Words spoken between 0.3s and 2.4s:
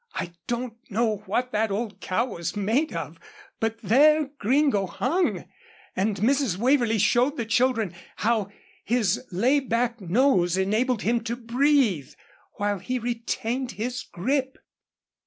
don't know what that old cow